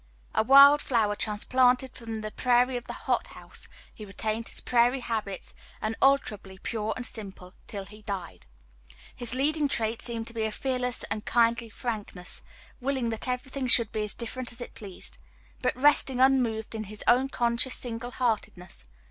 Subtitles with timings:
[0.33, 5.01] A wild flower transplanted from the prairie to the hot house, he retained his prairie
[5.01, 8.45] habits, unalterably pure and simple, till he died.
[9.15, 12.41] His leading trait seemed to be a fearless and kindly frankness,
[12.79, 15.19] willing that everything should be as different as it pleased,
[15.61, 18.85] but resting unmoved in his own conscious single heartedness.